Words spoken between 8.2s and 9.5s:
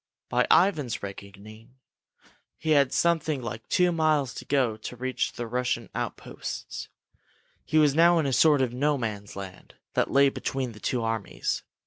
a sort of No Man's